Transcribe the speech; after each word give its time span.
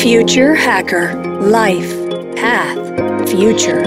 Future 0.00 0.54
Hacker 0.56 1.14
Life 1.42 1.94
Path 2.40 3.28
Future. 3.28 3.82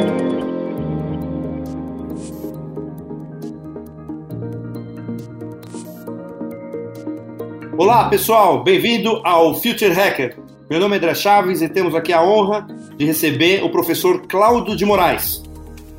Olá 7.76 8.10
pessoal, 8.10 8.64
bem-vindo 8.64 9.22
ao 9.24 9.56
Future 9.56 9.92
Hacker. 9.92 10.38
Meu 10.70 10.80
nome 10.80 10.94
é 10.94 10.98
André 11.00 11.16
Chaves 11.16 11.64
e 11.64 11.68
temos 11.68 11.96
aqui 11.96 12.14
a 12.14 12.24
honra 12.24 12.68
de 12.96 13.06
receber 13.06 13.64
o 13.64 13.72
professor 13.72 14.22
Cláudio 14.28 14.76
de 14.76 14.86
Moraes. 14.86 15.42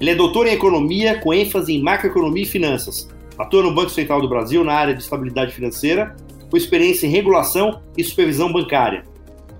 Ele 0.00 0.10
é 0.10 0.14
doutor 0.14 0.46
em 0.46 0.52
economia 0.52 1.18
com 1.18 1.34
ênfase 1.34 1.72
em 1.72 1.82
macroeconomia 1.82 2.44
e 2.44 2.46
finanças. 2.46 3.08
Atua 3.36 3.64
no 3.64 3.74
Banco 3.74 3.90
Central 3.90 4.20
do 4.20 4.28
Brasil 4.28 4.62
na 4.62 4.74
área 4.74 4.94
de 4.94 5.02
estabilidade 5.02 5.52
financeira, 5.52 6.14
com 6.48 6.56
experiência 6.56 7.04
em 7.04 7.10
regulação 7.10 7.82
e 7.96 8.04
supervisão 8.04 8.52
bancária. 8.52 9.12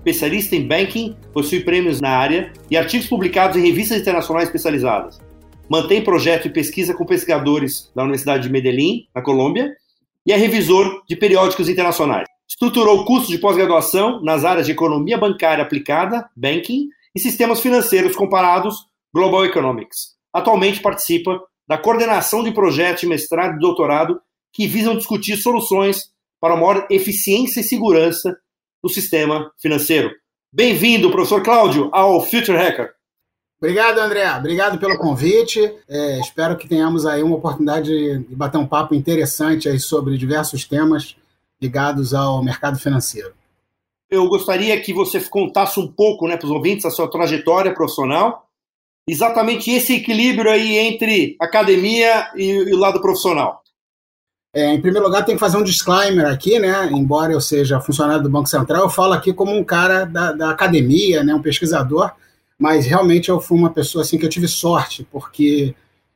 Especialista 0.05 0.55
em 0.55 0.67
banking, 0.67 1.15
possui 1.33 1.61
prêmios 1.61 1.99
na 1.99 2.11
área 2.11 2.53
e 2.69 2.77
artigos 2.77 3.07
publicados 3.07 3.57
em 3.57 3.61
revistas 3.61 3.99
internacionais 3.99 4.45
especializadas. 4.45 5.19
Mantém 5.67 6.03
projeto 6.03 6.43
de 6.43 6.51
pesquisa 6.51 6.93
com 6.93 7.07
pesquisadores 7.07 7.91
da 7.95 8.03
Universidade 8.03 8.43
de 8.43 8.51
Medellín, 8.51 9.07
na 9.15 9.23
Colômbia, 9.23 9.75
e 10.23 10.31
é 10.31 10.35
revisor 10.35 11.01
de 11.09 11.15
periódicos 11.15 11.67
internacionais. 11.67 12.27
Estruturou 12.47 13.03
cursos 13.03 13.29
de 13.29 13.39
pós-graduação 13.39 14.21
nas 14.21 14.45
áreas 14.45 14.67
de 14.67 14.73
economia 14.73 15.17
bancária 15.17 15.63
aplicada, 15.63 16.29
banking, 16.35 16.87
e 17.15 17.19
sistemas 17.19 17.59
financeiros 17.59 18.15
comparados, 18.15 18.85
Global 19.11 19.43
Economics. 19.43 20.13
Atualmente 20.31 20.81
participa 20.81 21.41
da 21.67 21.79
coordenação 21.79 22.43
de 22.43 22.51
projetos 22.51 23.01
de 23.01 23.07
mestrado 23.07 23.55
e 23.55 23.59
doutorado 23.59 24.21
que 24.53 24.67
visam 24.67 24.95
discutir 24.95 25.35
soluções 25.37 26.11
para 26.39 26.55
maior 26.55 26.85
eficiência 26.91 27.61
e 27.61 27.63
segurança 27.63 28.37
do 28.85 28.89
sistema 28.89 29.51
financeiro. 29.57 30.11
Bem-vindo, 30.53 31.09
professor 31.09 31.41
Cláudio, 31.41 31.89
ao 31.91 32.21
Future 32.21 32.55
Hacker. 32.55 32.93
Obrigado, 33.57 33.97
André. 33.97 34.31
Obrigado 34.37 34.77
pelo 34.77 34.95
convite. 34.95 35.59
É, 35.89 36.19
espero 36.19 36.55
que 36.55 36.67
tenhamos 36.67 37.03
aí 37.03 37.23
uma 37.23 37.37
oportunidade 37.37 37.89
de 38.19 38.35
bater 38.35 38.59
um 38.59 38.67
papo 38.67 38.93
interessante 38.93 39.67
aí 39.67 39.79
sobre 39.79 40.19
diversos 40.19 40.65
temas 40.65 41.15
ligados 41.59 42.13
ao 42.13 42.43
mercado 42.43 42.77
financeiro. 42.77 43.33
Eu 44.07 44.29
gostaria 44.29 44.79
que 44.79 44.93
você 44.93 45.19
contasse 45.19 45.79
um 45.79 45.87
pouco 45.87 46.27
né, 46.27 46.37
para 46.37 46.45
os 46.45 46.51
ouvintes 46.51 46.85
a 46.85 46.91
sua 46.91 47.09
trajetória 47.09 47.73
profissional, 47.73 48.47
exatamente 49.09 49.71
esse 49.71 49.95
equilíbrio 49.95 50.51
aí 50.51 50.77
entre 50.77 51.35
academia 51.41 52.29
e, 52.35 52.51
e 52.51 52.73
o 52.75 52.77
lado 52.77 53.01
profissional. 53.01 53.63
É, 54.55 54.73
em 54.73 54.79
primeiro 54.79 55.05
lugar, 55.05 55.25
tem 55.25 55.35
que 55.35 55.39
fazer 55.41 55.57
um 55.57 55.63
disclaimer 55.63 56.27
aqui, 56.27 56.57
né? 56.59 56.89
Embora 56.93 57.33
eu 57.33 57.41
seja 57.41 57.81
funcionário 57.81 58.23
do 58.23 58.29
Banco 58.29 58.47
Central, 58.47 58.83
eu 58.83 58.89
falo 58.89 59.11
aqui 59.11 59.33
como 59.33 59.53
um 59.53 59.65
cara 59.65 60.05
da, 60.05 60.31
da 60.31 60.49
academia, 60.49 61.25
né? 61.25 61.35
um 61.35 61.41
pesquisador, 61.41 62.11
mas 62.57 62.85
realmente 62.85 63.27
eu 63.27 63.41
fui 63.41 63.57
uma 63.57 63.69
pessoa 63.69 64.01
assim 64.01 64.17
que 64.17 64.25
eu 64.25 64.29
tive 64.29 64.47
sorte, 64.47 65.05
porque 65.11 65.75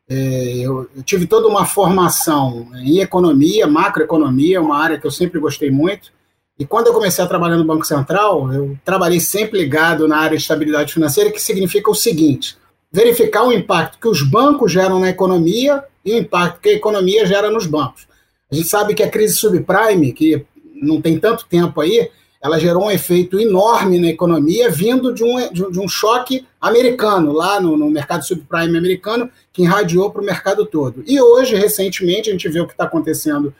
é, 0.09 0.53
eu, 0.55 0.89
eu, 0.95 1.03
tive 1.03 1.27
toda 1.27 1.49
uma 1.49 1.65
formação 1.65 2.67
em 2.75 2.99
economia, 2.99 3.67
macroeconomia, 3.67 4.61
uma 4.61 4.77
área 4.77 4.97
que 4.97 5.05
eu 5.05 5.11
sempre 5.11 5.37
gostei 5.37 5.69
muito. 5.69 6.09
E 6.57 6.65
quando 6.65 6.87
eu 6.87 6.93
comecei 6.93 7.21
a 7.21 7.27
trabalhar 7.27 7.57
no 7.57 7.65
Banco 7.65 7.85
Central, 7.85 8.53
eu 8.53 8.77
trabalhei 8.85 9.19
sempre 9.19 9.59
ligado 9.59 10.07
na 10.07 10.17
área 10.17 10.37
de 10.37 10.43
estabilidade 10.43 10.93
financeira, 10.93 11.29
que 11.29 11.41
significa 11.41 11.91
o 11.91 11.95
seguinte: 11.95 12.57
verificar 12.89 13.43
o 13.43 13.51
impacto 13.51 13.99
que 13.99 14.07
os 14.07 14.23
bancos 14.23 14.71
geram 14.71 14.97
na 14.97 15.09
economia 15.09 15.83
e 16.05 16.13
o 16.13 16.17
impacto 16.17 16.61
que 16.61 16.69
a 16.69 16.73
economia 16.73 17.25
gera 17.25 17.51
nos 17.51 17.67
bancos. 17.67 18.07
A 18.51 18.55
gente 18.55 18.67
sabe 18.67 18.93
que 18.93 19.03
a 19.03 19.09
crise 19.09 19.35
subprime, 19.35 20.11
que 20.11 20.45
não 20.81 21.01
tem 21.01 21.19
tanto 21.19 21.45
tempo 21.45 21.81
aí, 21.81 22.09
ela 22.41 22.57
gerou 22.57 22.85
um 22.85 22.91
efeito 22.91 23.39
enorme 23.39 23.99
na 23.99 24.07
economia, 24.07 24.69
vindo 24.69 25.13
de 25.13 25.23
um, 25.23 25.51
de 25.51 25.79
um 25.79 25.87
choque 25.87 26.47
americano, 26.59 27.33
lá 27.33 27.59
no, 27.59 27.75
no 27.75 27.89
mercado 27.89 28.25
subprime 28.25 28.77
americano, 28.77 29.29
que 29.51 29.63
irradiou 29.63 30.09
para 30.09 30.21
o 30.21 30.25
mercado 30.25 30.65
todo. 30.65 31.03
E 31.05 31.19
hoje, 31.21 31.55
recentemente, 31.55 32.29
a 32.29 32.31
gente 32.31 32.47
vê 32.47 32.61
o 32.61 32.65
que 32.65 32.71
está 32.71 32.85
acontecendo 32.85 33.53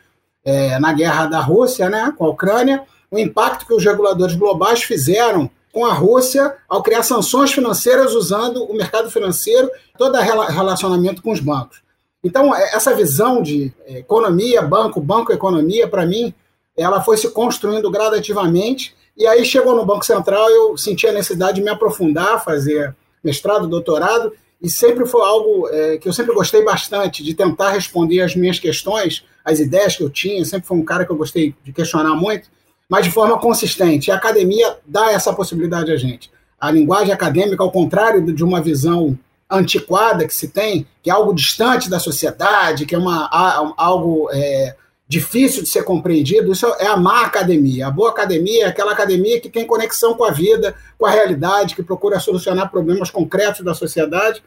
é, 0.46 0.80
na 0.80 0.94
guerra 0.94 1.26
da 1.26 1.42
Rússia 1.42 1.90
né, 1.90 2.14
com 2.18 2.26
a 2.26 2.30
Ucrânia, 2.30 2.84
o 3.12 3.20
impacto 3.20 3.66
que 3.66 3.74
os 3.74 3.84
reguladores 3.84 4.36
globais 4.36 4.82
fizeram 4.82 5.50
com 5.74 5.86
a 5.86 5.94
Rússia 5.94 6.56
ao 6.68 6.82
criar 6.82 7.04
sanções 7.04 7.52
financeiras 7.52 8.14
usando 8.14 8.64
o 8.64 8.74
mercado 8.74 9.12
financeiro, 9.12 9.70
todo 9.98 10.18
relacionamento 10.18 11.22
com 11.22 11.32
os 11.32 11.40
bancos. 11.40 11.82
Então, 12.24 12.54
é, 12.56 12.76
essa 12.76 12.94
visão 12.94 13.42
de 13.42 13.72
é, 13.86 14.00
economia, 14.00 14.62
banco, 14.62 15.00
banco, 15.00 15.32
economia, 15.32 15.88
para 15.88 16.06
mim, 16.06 16.34
ela 16.78 17.02
foi 17.02 17.18
se 17.18 17.30
construindo 17.32 17.90
gradativamente. 17.90 18.96
E 19.18 19.26
aí 19.28 19.44
chegou 19.46 19.76
no 19.76 19.86
Banco 19.86 20.06
Central, 20.06 20.50
eu 20.50 20.78
senti 20.78 21.08
a 21.08 21.12
necessidade 21.12 21.56
de 21.56 21.62
me 21.62 21.70
aprofundar, 21.70 22.44
fazer 22.44 22.96
mestrado, 23.24 23.68
doutorado, 23.68 24.32
e 24.62 24.70
sempre 24.70 25.06
foi 25.06 25.22
algo 25.22 25.68
é, 25.70 25.98
que 25.98 26.08
eu 26.08 26.14
sempre 26.14 26.34
gostei 26.34 26.64
bastante, 26.64 27.24
de 27.24 27.34
tentar 27.34 27.72
responder 27.72 28.22
as 28.22 28.36
minhas 28.36 28.60
questões, 28.60 29.26
as 29.44 29.60
ideias 29.60 29.96
que 29.96 30.04
eu 30.04 30.10
tinha. 30.10 30.44
Sempre 30.44 30.68
foi 30.68 30.78
um 30.78 30.86
cara 30.86 31.06
que 31.06 31.12
eu 31.12 31.18
gostei 31.18 31.56
de 31.64 31.72
questionar 31.72 32.16
muito, 32.16 32.50
mas 32.90 33.06
de 33.06 33.12
forma 33.12 33.38
consistente. 33.40 34.10
E 34.10 34.12
a 34.12 34.16
academia 34.16 34.78
dá 34.86 35.12
essa 35.12 35.34
possibilidade 35.34 35.92
a 35.92 35.98
gente. 35.98 36.30
A 36.60 36.70
linguagem 36.72 37.14
acadêmica, 37.14 37.64
ao 37.64 37.72
contrário 37.72 38.22
de 38.22 38.44
uma 38.44 38.62
visão 38.62 39.18
antiquada 39.50 40.28
que 40.28 40.34
se 40.34 40.50
tem, 40.50 40.86
que 41.02 41.10
é 41.10 41.14
algo 41.14 41.34
distante 41.34 41.90
da 41.90 42.00
sociedade, 42.00 42.86
que 42.86 42.94
é 42.94 42.98
uma, 42.98 43.28
algo 43.76 44.30
é, 44.32 44.76
difícil 45.08 45.64
de 45.64 45.70
ser 45.70 45.84
compreendido, 45.84 46.52
isso 46.52 46.68
é 46.80 46.86
a 46.86 46.96
má 46.96 47.26
academia. 47.26 47.88
A 47.88 47.92
boa 47.92 48.12
academia 48.12 48.66
é 48.66 48.68
aquela 48.68 48.92
academia 48.92 49.42
que 49.42 49.50
tem 49.50 49.66
conexão 49.66 50.14
com 50.14 50.24
a 50.24 50.30
vida, 50.30 50.76
com 51.00 51.06
a 51.08 51.10
realidade, 51.10 51.74
que 51.74 51.82
procura 51.82 52.20
solucionar 52.20 52.70
problemas 52.70 53.10
concretos 53.10 53.66
da 53.66 53.74
sociedade. 53.74 54.44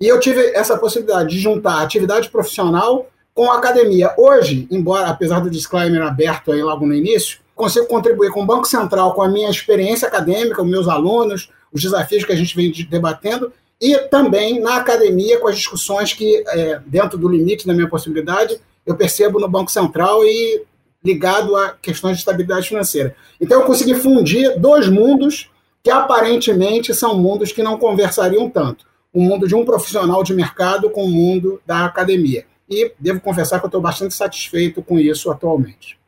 E 0.00 0.06
eu 0.06 0.18
tive 0.18 0.40
essa 0.54 0.78
possibilidade 0.78 1.28
de 1.28 1.38
juntar 1.38 1.82
atividade 1.82 2.30
profissional 2.30 3.06
com 3.34 3.50
a 3.50 3.58
academia. 3.58 4.14
Hoje, 4.16 4.66
embora, 4.70 5.08
apesar 5.08 5.40
do 5.40 5.50
disclaimer 5.50 6.00
aberto 6.00 6.50
aí 6.50 6.62
logo 6.62 6.86
no 6.86 6.94
início, 6.94 7.38
consigo 7.54 7.86
contribuir 7.86 8.30
com 8.30 8.42
o 8.42 8.46
Banco 8.46 8.66
Central, 8.66 9.12
com 9.12 9.20
a 9.20 9.28
minha 9.28 9.50
experiência 9.50 10.08
acadêmica, 10.08 10.62
os 10.62 10.68
meus 10.68 10.88
alunos, 10.88 11.50
os 11.70 11.82
desafios 11.82 12.24
que 12.24 12.32
a 12.32 12.36
gente 12.36 12.56
vem 12.56 12.72
debatendo, 12.88 13.52
e 13.80 13.96
também 14.08 14.60
na 14.60 14.76
academia 14.76 15.38
com 15.38 15.48
as 15.48 15.56
discussões 15.56 16.12
que, 16.12 16.42
é, 16.48 16.80
dentro 16.86 17.18
do 17.18 17.28
limite 17.28 17.66
da 17.66 17.74
minha 17.74 17.88
possibilidade, 17.88 18.58
eu 18.84 18.96
percebo 18.96 19.38
no 19.38 19.48
Banco 19.48 19.70
Central 19.70 20.24
e 20.24 20.64
ligado 21.04 21.54
a 21.56 21.72
questões 21.72 22.14
de 22.14 22.20
estabilidade 22.20 22.68
financeira. 22.68 23.14
Então 23.40 23.60
eu 23.60 23.66
consegui 23.66 23.94
fundir 23.94 24.58
dois 24.58 24.88
mundos 24.88 25.50
que 25.82 25.90
aparentemente 25.90 26.92
são 26.94 27.16
mundos 27.16 27.52
que 27.52 27.62
não 27.62 27.78
conversariam 27.78 28.50
tanto. 28.50 28.86
O 29.12 29.20
mundo 29.20 29.46
de 29.46 29.54
um 29.54 29.64
profissional 29.64 30.22
de 30.22 30.34
mercado 30.34 30.90
com 30.90 31.04
o 31.04 31.10
mundo 31.10 31.60
da 31.64 31.84
academia. 31.84 32.44
E 32.68 32.92
devo 32.98 33.20
confessar 33.20 33.60
que 33.60 33.66
eu 33.66 33.68
estou 33.68 33.80
bastante 33.80 34.14
satisfeito 34.14 34.82
com 34.82 34.98
isso 34.98 35.30
atualmente. 35.30 35.98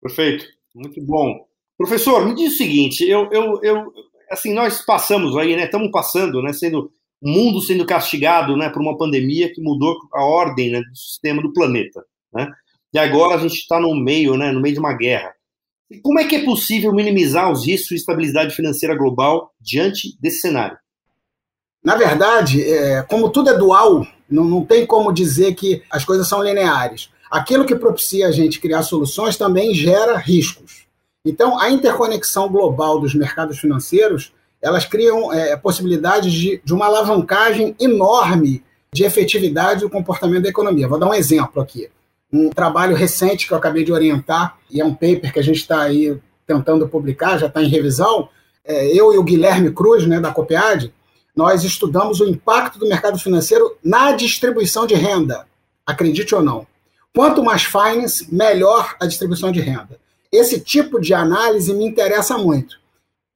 Perfeito, 0.00 0.44
muito 0.74 1.00
bom. 1.02 1.46
Professor, 1.76 2.24
me 2.24 2.34
diz 2.34 2.54
o 2.54 2.56
seguinte, 2.56 3.08
eu, 3.08 3.28
eu, 3.32 3.60
eu 3.62 3.92
assim, 4.32 4.54
nós 4.54 4.84
passamos 4.84 5.36
aí, 5.36 5.54
né, 5.54 5.64
estamos 5.64 5.90
passando, 5.90 6.42
né, 6.42 6.52
sendo 6.52 6.90
o 7.20 7.30
mundo 7.30 7.60
sendo 7.60 7.86
castigado 7.86 8.56
né, 8.56 8.68
por 8.68 8.82
uma 8.82 8.96
pandemia 8.96 9.52
que 9.52 9.62
mudou 9.62 9.96
a 10.12 10.24
ordem 10.24 10.70
né, 10.70 10.80
do 10.80 10.96
sistema 10.96 11.40
do 11.40 11.52
planeta. 11.52 12.02
Né? 12.34 12.50
E 12.92 12.98
agora 12.98 13.36
a 13.36 13.38
gente 13.38 13.54
está 13.54 13.78
no 13.78 13.94
meio, 13.94 14.36
né, 14.36 14.50
no 14.50 14.60
meio 14.60 14.74
de 14.74 14.80
uma 14.80 14.94
guerra. 14.94 15.32
Como 16.02 16.18
é 16.18 16.24
que 16.24 16.36
é 16.36 16.44
possível 16.44 16.92
minimizar 16.92 17.52
os 17.52 17.66
riscos 17.66 17.90
de 17.90 17.96
estabilidade 17.96 18.54
financeira 18.54 18.96
global 18.96 19.52
diante 19.60 20.16
desse 20.20 20.40
cenário? 20.40 20.76
Na 21.84 21.96
verdade, 21.96 22.62
é, 22.62 23.02
como 23.02 23.30
tudo 23.30 23.50
é 23.50 23.58
dual, 23.58 24.06
não, 24.28 24.44
não 24.44 24.64
tem 24.64 24.86
como 24.86 25.12
dizer 25.12 25.54
que 25.54 25.82
as 25.90 26.04
coisas 26.04 26.28
são 26.28 26.42
lineares. 26.42 27.10
Aquilo 27.30 27.66
que 27.66 27.74
propicia 27.74 28.28
a 28.28 28.32
gente 28.32 28.60
criar 28.60 28.82
soluções 28.82 29.36
também 29.36 29.74
gera 29.74 30.16
riscos. 30.16 30.81
Então, 31.24 31.58
a 31.58 31.70
interconexão 31.70 32.48
global 32.48 32.98
dos 32.98 33.14
mercados 33.14 33.58
financeiros 33.58 34.32
elas 34.62 34.84
criam 34.84 35.32
é, 35.32 35.56
possibilidades 35.56 36.32
de, 36.32 36.62
de 36.64 36.72
uma 36.72 36.86
alavancagem 36.86 37.74
enorme 37.80 38.62
de 38.92 39.02
efetividade 39.02 39.80
do 39.80 39.90
comportamento 39.90 40.44
da 40.44 40.48
economia. 40.48 40.86
Vou 40.86 40.98
dar 40.98 41.08
um 41.08 41.14
exemplo 41.14 41.60
aqui. 41.60 41.88
Um 42.32 42.48
trabalho 42.48 42.94
recente 42.94 43.46
que 43.46 43.52
eu 43.52 43.58
acabei 43.58 43.84
de 43.84 43.92
orientar, 43.92 44.56
e 44.70 44.80
é 44.80 44.84
um 44.84 44.94
paper 44.94 45.32
que 45.32 45.40
a 45.40 45.42
gente 45.42 45.56
está 45.56 45.82
aí 45.82 46.16
tentando 46.46 46.88
publicar, 46.88 47.38
já 47.38 47.46
está 47.46 47.62
em 47.62 47.68
revisão. 47.68 48.28
É, 48.64 48.86
eu 48.86 49.12
e 49.12 49.18
o 49.18 49.22
Guilherme 49.22 49.72
Cruz, 49.72 50.06
né, 50.06 50.20
da 50.20 50.30
COPEAD, 50.30 50.92
nós 51.34 51.64
estudamos 51.64 52.20
o 52.20 52.28
impacto 52.28 52.78
do 52.78 52.88
mercado 52.88 53.18
financeiro 53.18 53.76
na 53.82 54.12
distribuição 54.12 54.86
de 54.86 54.94
renda, 54.94 55.46
acredite 55.84 56.34
ou 56.34 56.42
não. 56.42 56.66
Quanto 57.14 57.42
mais 57.42 57.64
finance, 57.64 58.32
melhor 58.32 58.94
a 59.00 59.06
distribuição 59.06 59.50
de 59.50 59.60
renda. 59.60 59.98
Esse 60.32 60.58
tipo 60.58 60.98
de 60.98 61.12
análise 61.12 61.74
me 61.74 61.84
interessa 61.84 62.38
muito. 62.38 62.80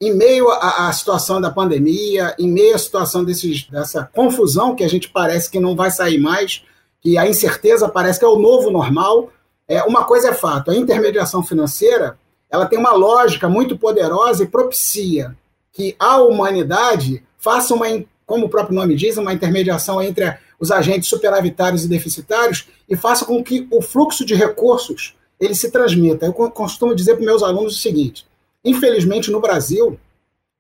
Em 0.01 0.15
meio 0.15 0.51
à, 0.51 0.89
à, 0.89 0.93
situação 0.93 1.41
da 1.41 1.51
pandemia, 1.51 2.35
em 2.39 2.51
meio 2.51 2.75
à 2.75 2.79
situação 2.79 3.23
desses, 3.23 3.65
dessa 3.65 4.11
confusão 4.15 4.75
que 4.75 4.83
a 4.83 4.89
gente 4.89 5.11
parece 5.11 5.51
que 5.51 5.61
não 5.61 5.77
vai 5.77 5.91
sair 5.91 6.19
mais, 6.19 6.65
que 7.01 7.19
a 7.19 7.29
incerteza 7.29 7.89
parece 7.89 8.19
que 8.19 8.25
é 8.25 8.29
o 8.29 8.39
novo 8.39 8.71
normal, 8.71 9.31
é, 9.69 9.83
uma 9.83 10.05
coisa 10.05 10.31
é 10.31 10.35
fato, 10.35 10.71
a 10.71 10.77
intermediação 10.77 11.43
financeira 11.43 12.19
ela 12.49 12.67
tem 12.67 12.79
uma 12.79 12.93
lógica 12.93 13.49
muito 13.49 13.77
poderosa 13.77 14.45
e 14.45 14.49
propicia 14.49 15.37
que 15.73 15.95
a 15.99 16.19
humanidade 16.19 17.23
faça 17.37 17.75
uma, 17.75 17.87
como 18.25 18.47
o 18.47 18.49
próprio 18.49 18.75
nome 18.75 18.95
diz, 18.95 19.17
uma 19.17 19.33
intermediação 19.33 20.01
entre 20.01 20.39
os 20.59 20.71
agentes 20.71 21.09
superavitários 21.09 21.85
e 21.85 21.89
deficitários 21.89 22.67
e 22.89 22.97
faça 22.97 23.25
com 23.25 23.43
que 23.43 23.67
o 23.71 23.83
fluxo 23.83 24.25
de 24.25 24.35
recursos 24.35 25.15
ele 25.41 25.55
se 25.55 25.71
transmita. 25.71 26.27
Eu 26.27 26.33
costumo 26.33 26.95
dizer 26.95 27.17
para 27.17 27.25
meus 27.25 27.43
alunos 27.43 27.77
o 27.77 27.79
seguinte: 27.79 28.27
infelizmente 28.65 29.31
no 29.31 29.41
Brasil, 29.41 29.99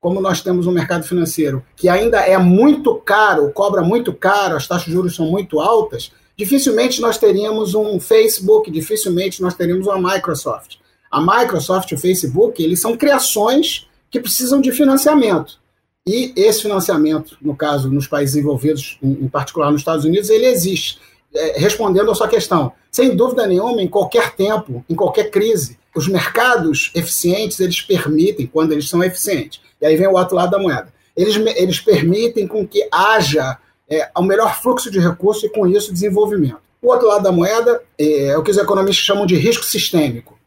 como 0.00 0.20
nós 0.20 0.40
temos 0.40 0.66
um 0.66 0.72
mercado 0.72 1.04
financeiro 1.04 1.64
que 1.74 1.88
ainda 1.88 2.18
é 2.20 2.38
muito 2.38 2.94
caro, 2.96 3.50
cobra 3.52 3.82
muito 3.82 4.12
caro, 4.12 4.56
as 4.56 4.66
taxas 4.66 4.86
de 4.86 4.92
juros 4.92 5.16
são 5.16 5.26
muito 5.26 5.58
altas, 5.58 6.12
dificilmente 6.36 7.00
nós 7.00 7.18
teríamos 7.18 7.74
um 7.74 7.98
Facebook, 7.98 8.70
dificilmente 8.70 9.42
nós 9.42 9.54
teríamos 9.54 9.86
uma 9.86 10.14
Microsoft. 10.14 10.76
A 11.10 11.20
Microsoft 11.20 11.90
e 11.90 11.94
o 11.94 11.98
Facebook, 11.98 12.62
eles 12.62 12.80
são 12.80 12.96
criações 12.96 13.86
que 14.10 14.20
precisam 14.20 14.60
de 14.60 14.70
financiamento. 14.72 15.58
E 16.06 16.32
esse 16.36 16.62
financiamento, 16.62 17.36
no 17.40 17.56
caso, 17.56 17.90
nos 17.90 18.06
países 18.06 18.36
envolvidos, 18.36 18.98
em 19.02 19.28
particular 19.28 19.72
nos 19.72 19.80
Estados 19.80 20.04
Unidos, 20.04 20.30
ele 20.30 20.46
existe. 20.46 21.00
É, 21.34 21.58
respondendo 21.58 22.10
a 22.10 22.14
sua 22.14 22.28
questão, 22.28 22.72
sem 22.96 23.14
dúvida 23.14 23.46
nenhuma, 23.46 23.82
em 23.82 23.88
qualquer 23.88 24.34
tempo, 24.34 24.82
em 24.88 24.94
qualquer 24.94 25.30
crise, 25.30 25.78
os 25.94 26.08
mercados 26.08 26.90
eficientes, 26.94 27.60
eles 27.60 27.82
permitem, 27.82 28.46
quando 28.46 28.72
eles 28.72 28.88
são 28.88 29.04
eficientes, 29.04 29.60
e 29.78 29.84
aí 29.84 29.94
vem 29.96 30.06
o 30.06 30.14
outro 30.14 30.34
lado 30.34 30.52
da 30.52 30.58
moeda, 30.58 30.88
eles, 31.14 31.36
eles 31.56 31.78
permitem 31.78 32.48
com 32.48 32.66
que 32.66 32.88
haja 32.90 33.58
é, 33.86 34.08
o 34.16 34.22
melhor 34.22 34.58
fluxo 34.62 34.90
de 34.90 34.98
recursos 34.98 35.44
e, 35.44 35.50
com 35.50 35.66
isso, 35.66 35.92
desenvolvimento. 35.92 36.56
O 36.80 36.90
outro 36.90 37.06
lado 37.06 37.22
da 37.22 37.30
moeda 37.30 37.82
é, 37.98 38.28
é 38.28 38.38
o 38.38 38.42
que 38.42 38.50
os 38.50 38.56
economistas 38.56 39.04
chamam 39.04 39.26
de 39.26 39.36
risco 39.36 39.66
sistêmico. 39.66 40.38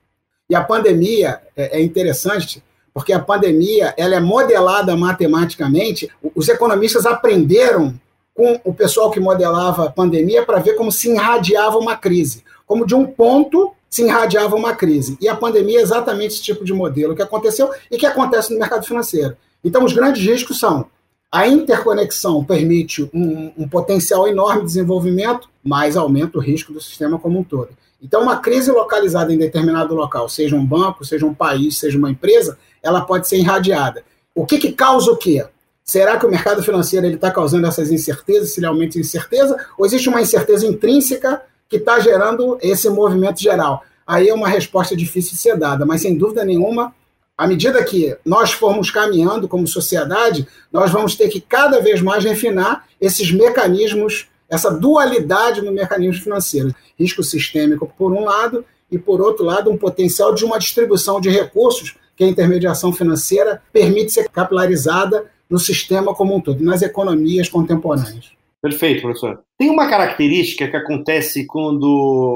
E 0.49 0.55
a 0.55 0.63
pandemia 0.63 1.39
é, 1.55 1.77
é 1.77 1.83
interessante 1.83 2.63
porque 2.91 3.13
a 3.13 3.19
pandemia 3.19 3.93
ela 3.95 4.15
é 4.15 4.19
modelada 4.19 4.97
matematicamente. 4.97 6.09
Os 6.33 6.49
economistas 6.49 7.05
aprenderam 7.05 7.93
com 8.39 8.57
o 8.63 8.73
pessoal 8.73 9.11
que 9.11 9.19
modelava 9.19 9.87
a 9.87 9.91
pandemia 9.91 10.45
para 10.45 10.59
ver 10.59 10.75
como 10.75 10.93
se 10.93 11.11
irradiava 11.11 11.77
uma 11.77 11.97
crise, 11.97 12.41
como 12.65 12.85
de 12.85 12.95
um 12.95 13.05
ponto 13.05 13.73
se 13.89 14.05
irradiava 14.05 14.55
uma 14.55 14.73
crise. 14.73 15.17
E 15.19 15.27
a 15.27 15.35
pandemia 15.35 15.79
é 15.79 15.81
exatamente 15.81 16.35
esse 16.35 16.43
tipo 16.43 16.63
de 16.63 16.71
modelo 16.71 17.13
que 17.13 17.21
aconteceu 17.21 17.69
e 17.91 17.97
que 17.97 18.05
acontece 18.05 18.53
no 18.53 18.57
mercado 18.57 18.85
financeiro. 18.85 19.35
Então, 19.61 19.83
os 19.83 19.91
grandes 19.91 20.25
riscos 20.25 20.57
são 20.57 20.85
a 21.29 21.49
interconexão 21.49 22.41
permite 22.41 23.09
um, 23.13 23.51
um, 23.57 23.67
potencial 23.67 24.25
enorme 24.25 24.61
de 24.61 24.67
desenvolvimento, 24.67 25.49
mas 25.61 25.97
aumenta 25.97 26.37
o 26.37 26.41
risco 26.41 26.71
do 26.71 26.79
sistema 26.79 27.19
como 27.19 27.39
um 27.39 27.43
todo. 27.43 27.71
Então, 28.01 28.21
uma 28.21 28.37
crise 28.37 28.71
localizada 28.71 29.33
em 29.33 29.37
determinado 29.37 29.93
local, 29.93 30.29
seja 30.29 30.55
um 30.55 30.65
banco, 30.65 31.03
seja 31.03 31.25
um 31.25 31.33
país, 31.33 31.77
seja 31.77 31.97
uma 31.97 32.09
empresa, 32.09 32.57
ela 32.81 33.01
pode 33.01 33.27
ser 33.27 33.35
irradiada. 33.35 34.01
O 34.33 34.45
que, 34.45 34.57
que 34.57 34.71
causa 34.71 35.11
o 35.11 35.17
quê? 35.17 35.45
Será 35.89 36.19
que 36.19 36.25
o 36.27 36.29
mercado 36.29 36.61
financeiro 36.61 37.07
está 37.07 37.31
causando 37.31 37.65
essas 37.65 37.89
incertezas, 37.89 38.51
se 38.51 38.59
ele 38.59 38.67
aumenta 38.67 38.99
a 38.99 39.01
incerteza, 39.01 39.57
ou 39.75 39.87
existe 39.87 40.07
uma 40.07 40.21
incerteza 40.21 40.67
intrínseca 40.67 41.41
que 41.67 41.77
está 41.77 41.99
gerando 41.99 42.59
esse 42.61 42.87
movimento 42.91 43.41
geral? 43.41 43.83
Aí 44.05 44.29
é 44.29 44.33
uma 44.35 44.47
resposta 44.47 44.95
difícil 44.95 45.31
de 45.31 45.39
ser 45.39 45.57
dada, 45.57 45.87
mas 45.87 46.01
sem 46.01 46.15
dúvida 46.15 46.45
nenhuma, 46.45 46.93
à 47.35 47.47
medida 47.47 47.83
que 47.83 48.15
nós 48.23 48.51
formos 48.51 48.91
caminhando 48.91 49.47
como 49.47 49.65
sociedade, 49.65 50.47
nós 50.71 50.91
vamos 50.91 51.15
ter 51.15 51.27
que 51.27 51.41
cada 51.41 51.79
vez 51.81 52.01
mais 52.03 52.23
refinar 52.23 52.85
esses 53.01 53.31
mecanismos, 53.31 54.27
essa 54.47 54.69
dualidade 54.69 55.63
no 55.63 55.71
mecanismo 55.71 56.21
financeiro. 56.21 56.71
Risco 56.99 57.23
sistêmico, 57.23 57.91
por 57.97 58.11
um 58.11 58.25
lado, 58.25 58.63
e, 58.91 58.99
por 58.99 59.19
outro 59.21 59.43
lado, 59.43 59.71
um 59.71 59.77
potencial 59.77 60.35
de 60.35 60.45
uma 60.45 60.59
distribuição 60.59 61.19
de 61.19 61.31
recursos 61.31 61.95
que 62.15 62.23
a 62.23 62.27
intermediação 62.27 62.93
financeira 62.93 63.59
permite 63.73 64.11
ser 64.11 64.29
capilarizada 64.29 65.25
no 65.49 65.59
sistema 65.59 66.13
como 66.13 66.35
um 66.35 66.41
todo, 66.41 66.63
nas 66.63 66.81
economias 66.81 67.49
contemporâneas. 67.49 68.31
Perfeito, 68.61 69.01
professor. 69.01 69.41
Tem 69.57 69.69
uma 69.69 69.89
característica 69.89 70.67
que 70.67 70.75
acontece 70.75 71.45
quando 71.47 71.85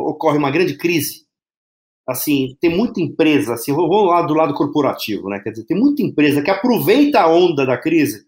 ocorre 0.07 0.38
uma 0.38 0.51
grande 0.51 0.77
crise 0.77 1.24
assim, 2.07 2.56
tem 2.60 2.75
muita 2.75 3.01
empresa, 3.01 3.54
assim, 3.54 3.74
vamos 3.74 4.07
lá 4.07 4.21
do 4.21 4.33
lado 4.33 4.54
corporativo, 4.54 5.30
né? 5.30 5.39
Quer 5.39 5.51
dizer, 5.51 5.65
tem 5.65 5.77
muita 5.77 6.01
empresa 6.01 6.42
que 6.42 6.51
aproveita 6.51 7.21
a 7.21 7.27
onda 7.27 7.65
da 7.65 7.77
crise 7.77 8.25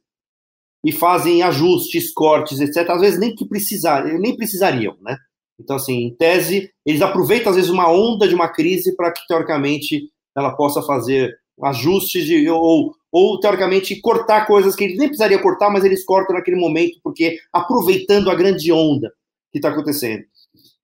e 0.84 0.92
fazem 0.92 1.42
ajustes, 1.42 2.14
cortes, 2.14 2.60
etc. 2.60 2.90
Às 2.90 3.02
vezes 3.02 3.20
nem 3.20 3.36
que 3.36 3.48
precisar, 3.48 4.06
nem 4.06 4.36
precisariam, 4.36 4.96
né? 5.02 5.18
Então, 5.60 5.76
assim, 5.76 6.06
em 6.06 6.16
tese, 6.16 6.70
eles 6.86 7.02
aproveitam 7.02 7.50
às 7.50 7.56
vezes 7.56 7.72
uma 7.72 7.90
onda 7.90 8.28
de 8.28 8.36
uma 8.36 8.50
crise 8.50 8.96
para 8.96 9.12
que 9.12 9.26
teoricamente 9.28 10.10
ela 10.36 10.56
possa 10.56 10.82
fazer 10.82 11.34
ajustes 11.64 12.26
de, 12.26 12.50
ou, 12.50 12.94
ou 13.18 13.40
teoricamente 13.40 14.02
cortar 14.02 14.46
coisas 14.46 14.76
que 14.76 14.84
eles 14.84 14.98
nem 14.98 15.08
precisariam 15.08 15.42
cortar, 15.42 15.70
mas 15.70 15.86
eles 15.86 16.04
cortam 16.04 16.36
naquele 16.36 16.58
momento 16.58 17.00
porque 17.02 17.38
aproveitando 17.54 18.30
a 18.30 18.36
grande 18.36 18.74
onda 18.74 19.10
que 19.54 19.58
está 19.58 19.70
acontecendo. 19.70 20.22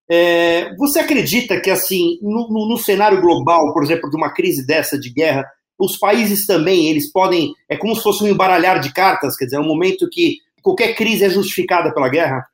É, 0.09 0.73
você 0.77 0.99
acredita 0.99 1.59
que, 1.59 1.69
assim, 1.69 2.17
no, 2.21 2.47
no, 2.47 2.69
no, 2.69 2.77
cenário 2.77 3.19
global, 3.19 3.73
por 3.73 3.83
exemplo, 3.83 4.09
de 4.09 4.15
uma 4.15 4.33
crise 4.33 4.65
dessa 4.65 4.97
de 4.97 5.11
guerra, 5.11 5.45
os 5.77 5.97
países 5.97 6.45
também, 6.45 6.87
eles 6.89 7.11
podem, 7.11 7.53
é 7.67 7.75
como 7.75 7.93
se 7.97 8.01
fosse 8.01 8.23
um 8.23 8.29
embaralhar 8.29 8.79
de 8.79 8.93
cartas, 8.93 9.35
quer 9.35 9.43
dizer, 9.43 9.57
é 9.57 9.59
um 9.59 9.67
momento 9.67 10.07
que 10.09 10.37
qualquer 10.63 10.95
crise 10.95 11.25
é 11.25 11.29
justificada 11.29 11.93
pela 11.93 12.07
guerra? 12.07 12.47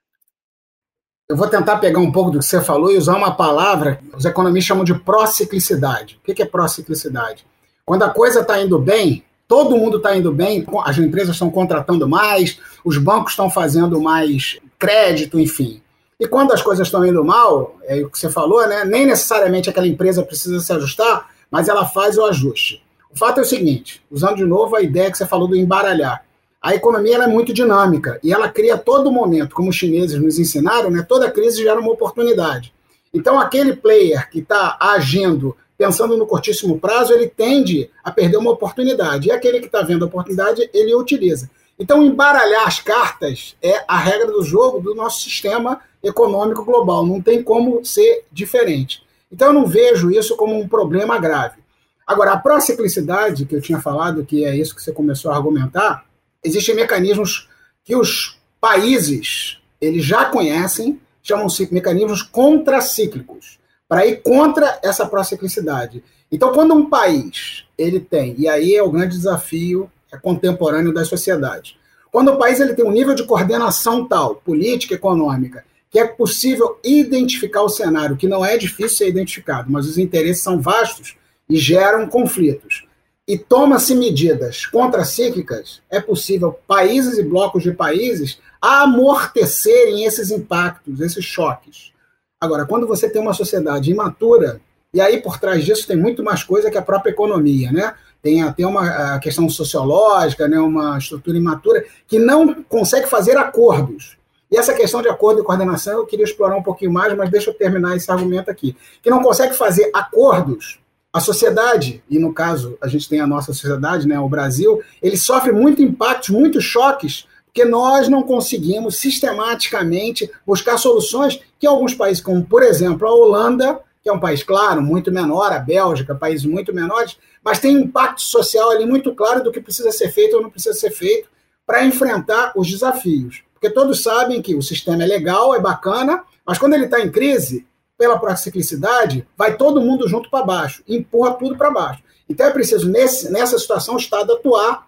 Eu 1.30 1.38
vou 1.38 1.48
tentar 1.48 1.78
pegar 1.78 2.00
um 2.00 2.12
pouco 2.12 2.32
do 2.32 2.40
que 2.40 2.46
você 2.46 2.64
falou 2.64 2.92
e 2.92 2.98
usar 2.98 3.16
uma 3.16 3.36
palavra 3.36 3.98
que 4.10 4.18
os 4.18 4.26
economistas 4.26 4.70
chamam 4.70 4.84
de 4.84 4.98
pró-ciclicidade. 4.98 6.20
O 6.28 6.34
que 6.34 6.42
é 6.42 6.46
pró-ciclicidade? 6.48 7.46
Quando 7.86 8.04
a 8.04 8.10
coisa 8.10 8.42
está 8.42 8.60
indo 8.60 8.80
bem, 8.80 9.24
todo 9.48 9.78
mundo 9.78 9.98
está 9.98 10.16
indo 10.16 10.32
bem, 10.32 10.66
as 10.84 10.98
empresas 10.98 11.36
estão 11.36 11.50
contratando 11.50 12.08
mais, 12.08 12.60
os 12.84 12.98
bancos 12.98 13.32
estão 13.32 13.50
fazendo 13.50 14.02
mais 14.02 14.60
crédito, 14.78 15.40
enfim. 15.40 15.82
E 16.20 16.28
quando 16.28 16.52
as 16.52 16.62
coisas 16.62 16.88
estão 16.88 17.06
indo 17.06 17.24
mal, 17.24 17.78
é 17.84 18.02
o 18.02 18.10
que 18.10 18.18
você 18.18 18.30
falou, 18.30 18.68
né? 18.68 18.84
Nem 18.84 19.06
necessariamente 19.06 19.70
aquela 19.70 19.88
empresa 19.88 20.24
precisa 20.24 20.60
se 20.60 20.74
ajustar, 20.74 21.30
mas 21.50 21.70
ela 21.70 21.86
faz 21.86 22.18
o 22.18 22.26
ajuste. 22.26 22.84
O 23.14 23.18
fato 23.18 23.40
é 23.40 23.44
o 23.44 23.46
seguinte, 23.46 24.04
usando 24.12 24.38
de 24.38 24.46
novo 24.46 24.76
a 24.76 24.82
ideia 24.82 25.10
que 25.12 25.18
você 25.18 25.26
falou 25.26 25.48
do 25.48 25.56
embaralhar. 25.56 26.26
A 26.62 26.74
economia 26.76 27.18
é 27.18 27.28
muito 27.28 27.54
dinâmica 27.54 28.20
e 28.24 28.34
ela 28.34 28.50
cria 28.50 28.78
todo 28.78 29.12
momento, 29.12 29.56
como 29.56 29.70
os 29.70 29.76
chineses 29.76 30.20
nos 30.20 30.40
ensinaram, 30.40 30.90
né? 30.90 31.06
Toda 31.08 31.32
crise 31.32 31.64
gera 31.64 31.80
uma 31.80 31.92
oportunidade. 31.92 32.74
Então, 33.14 33.40
aquele 33.40 33.76
player 33.76 34.30
que 34.30 34.40
está 34.40 34.76
agindo 34.80 35.56
pensando 35.78 36.18
no 36.18 36.26
curtíssimo 36.26 36.80
prazo, 36.80 37.14
ele 37.14 37.28
tende 37.28 37.90
a 38.04 38.12
perder 38.12 38.38
uma 38.38 38.52
oportunidade. 38.52 39.28
E 39.28 39.32
aquele 39.32 39.60
que 39.60 39.68
está 39.68 39.82
vendo 39.82 40.04
a 40.04 40.08
oportunidade, 40.08 40.70
ele 40.74 40.96
utiliza. 40.96 41.50
Então, 41.80 42.04
embaralhar 42.04 42.68
as 42.68 42.80
cartas 42.80 43.56
é 43.62 43.84
a 43.88 43.98
regra 43.98 44.32
do 44.32 44.44
jogo 44.44 44.80
do 44.80 44.96
nosso 44.96 45.22
sistema 45.22 45.80
econômico 46.04 46.66
global. 46.66 47.06
Não 47.06 47.22
tem 47.22 47.44
como 47.44 47.86
ser 47.86 48.26
diferente. 48.32 49.04
Então, 49.32 49.50
eu 49.50 49.54
não 49.54 49.68
vejo 49.68 50.10
isso 50.10 50.36
como 50.36 50.60
um 50.60 50.68
problema 50.68 51.20
grave. 51.20 51.62
Agora, 52.06 52.32
a 52.32 52.38
pró-ciclicidade, 52.38 53.46
que 53.46 53.56
eu 53.56 53.62
tinha 53.62 53.80
falado, 53.80 54.26
que 54.26 54.44
é 54.46 54.56
isso 54.56 54.74
que 54.74 54.82
você 54.82 54.92
começou 54.92 55.30
a 55.30 55.36
argumentar, 55.36 56.06
existem 56.44 56.74
mecanismos 56.74 57.48
que 57.84 57.96
os 57.96 58.40
países 58.60 59.60
eles 59.80 60.04
já 60.04 60.26
conhecem, 60.26 61.00
chamam-se 61.22 61.72
mecanismos 61.72 62.24
contracíclicos, 62.24 63.60
para 63.88 64.06
ir 64.06 64.22
contra 64.22 64.80
essa 64.84 65.06
pró-ciclicidade. 65.06 66.04
Então, 66.32 66.52
quando 66.52 66.74
um 66.74 66.90
país 66.90 67.66
ele 67.78 68.00
tem, 68.00 68.36
e 68.38 68.48
aí 68.48 68.76
é 68.76 68.84
o 68.84 68.92
grande 68.92 69.16
desafio 69.16 69.90
é 70.12 70.18
contemporâneo 70.18 70.94
das 70.94 71.08
sociedades, 71.08 71.76
quando 72.12 72.32
o 72.32 72.38
país 72.38 72.60
ele 72.60 72.74
tem 72.74 72.86
um 72.86 72.92
nível 72.92 73.14
de 73.14 73.26
coordenação 73.26 74.06
tal, 74.06 74.36
política, 74.36 74.96
econômica, 74.96 75.66
que 75.90 76.00
é 76.00 76.08
possível 76.08 76.80
identificar 76.84 77.62
o 77.62 77.70
cenário, 77.70 78.18
que 78.18 78.28
não 78.28 78.46
é 78.46 78.58
difícil 78.58 78.98
ser 78.98 79.10
identificado, 79.10 79.72
mas 79.72 79.88
os 79.88 79.98
interesses 79.98 80.44
são 80.44 80.60
vastos 80.60 81.16
e 81.50 81.58
geram 81.58 82.08
conflitos. 82.08 82.86
E 83.28 83.38
toma-se 83.38 83.94
medidas 83.94 84.66
contracíclicas, 84.66 85.82
é 85.90 86.00
possível 86.00 86.58
países 86.66 87.18
e 87.18 87.24
blocos 87.24 87.64
de 87.64 87.72
países 87.72 88.40
amortecerem 88.62 90.06
esses 90.06 90.32
impactos, 90.32 91.02
esses 91.02 91.26
choques. 91.26 91.92
Agora, 92.40 92.66
quando 92.66 92.86
você 92.86 93.10
tem 93.10 93.22
uma 93.22 93.34
sociedade 93.34 93.90
imatura, 93.90 94.62
e 94.94 95.02
aí 95.02 95.22
por 95.22 95.40
trás 95.40 95.66
disso 95.66 95.88
tem 95.88 95.98
muito 95.98 96.24
mais 96.24 96.44
coisa 96.44 96.70
que 96.70 96.78
a 96.78 96.82
própria 96.82 97.12
economia, 97.12 97.72
né? 97.72 97.96
Tem 98.22 98.44
até 98.44 98.66
uma 98.66 99.20
questão 99.20 99.50
sociológica, 99.50 100.48
né? 100.48 100.60
uma 100.60 100.98
estrutura 100.98 101.38
imatura, 101.38 101.86
que 102.08 102.20
não 102.20 102.64
consegue 102.64 103.08
fazer 103.08 103.38
acordos. 103.38 104.18
E 104.52 104.58
essa 104.58 104.74
questão 104.74 105.02
de 105.02 105.10
acordo 105.10 105.42
e 105.42 105.44
coordenação 105.44 105.94
eu 105.94 106.06
queria 106.06 106.26
explorar 106.26 106.56
um 106.56 106.64
pouquinho 106.64 106.92
mais, 106.92 107.16
mas 107.16 107.30
deixa 107.30 107.50
eu 107.50 107.54
terminar 107.54 107.96
esse 107.96 108.10
argumento 108.10 108.50
aqui. 108.50 108.76
Que 109.02 109.10
não 109.10 109.22
consegue 109.22 109.54
fazer 109.54 109.90
acordos, 109.94 110.80
a 111.12 111.20
sociedade, 111.20 112.04
e 112.10 112.20
no 112.20 112.34
caso 112.34 112.78
a 112.82 112.88
gente 112.88 113.10
tem 113.10 113.20
a 113.20 113.28
nossa 113.28 113.54
sociedade, 113.54 114.08
né, 114.08 114.20
o 114.20 114.30
Brasil, 114.30 114.82
ele 115.02 115.18
sofre 115.18 115.52
muito 115.52 115.82
impactos, 115.82 116.30
muitos 116.30 116.64
choques, 116.64 117.28
porque 117.58 117.66
nós 117.66 118.08
não 118.08 118.22
conseguimos 118.22 118.98
sistematicamente 118.98 120.30
buscar 120.46 120.78
soluções 120.78 121.42
que 121.58 121.66
alguns 121.66 121.96
países, 121.96 122.22
como 122.22 122.46
por 122.46 122.62
exemplo 122.62 123.08
a 123.08 123.12
Holanda, 123.12 123.80
que 124.04 124.08
é 124.08 124.14
um 124.14 124.20
país, 124.20 124.44
claro, 124.44 124.80
muito 124.80 125.12
menor, 125.12 125.52
a 125.52 125.58
Bélgica, 125.58 126.14
países 126.14 126.46
muito 126.46 126.72
menores, 126.72 127.18
mas 127.44 127.58
tem 127.58 127.74
impacto 127.74 128.22
social 128.22 128.70
ali 128.70 128.86
muito 128.86 129.12
claro 129.16 129.44
do 129.44 129.52
que 129.52 129.60
precisa 129.60 129.92
ser 129.92 130.12
feito 130.12 130.36
ou 130.36 130.44
não 130.44 130.52
precisa 130.52 130.76
ser 130.76 130.92
feito 130.92 131.30
para 131.66 131.84
enfrentar 131.84 132.54
os 132.56 132.70
desafios. 132.70 133.42
Porque 133.56 133.72
todos 133.72 134.04
sabem 134.04 134.40
que 134.40 134.54
o 134.54 134.62
sistema 134.62 135.02
é 135.02 135.08
legal, 135.08 135.56
é 135.56 135.60
bacana, 135.60 136.24
mas 136.46 136.60
quando 136.60 136.76
ele 136.76 136.86
está 136.86 137.00
em 137.00 137.10
crise, 137.10 137.66
pela 137.98 138.20
prociclicidade, 138.20 139.28
vai 139.36 139.58
todo 139.58 139.82
mundo 139.82 140.08
junto 140.08 140.30
para 140.30 140.46
baixo, 140.46 140.84
empurra 140.88 141.34
tudo 141.34 141.58
para 141.58 141.72
baixo. 141.72 142.04
Então 142.30 142.46
é 142.46 142.52
preciso, 142.52 142.88
nesse, 142.88 143.32
nessa 143.32 143.58
situação, 143.58 143.96
o 143.96 143.98
Estado 143.98 144.34
atuar 144.34 144.87